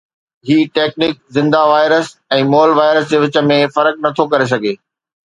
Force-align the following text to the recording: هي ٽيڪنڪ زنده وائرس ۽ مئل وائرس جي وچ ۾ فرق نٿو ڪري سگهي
هي 0.47 0.55
ٽيڪنڪ 0.77 1.19
زنده 1.35 1.59
وائرس 1.71 2.09
۽ 2.37 2.39
مئل 2.53 2.71
وائرس 2.79 3.05
جي 3.13 3.21
وچ 3.25 3.39
۾ 3.53 3.59
فرق 3.77 4.01
نٿو 4.07 4.27
ڪري 4.33 4.49
سگهي 4.55 4.73